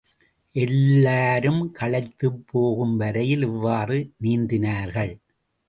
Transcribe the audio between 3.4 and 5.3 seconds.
இவ்வாறு நீந்தினார்கள்.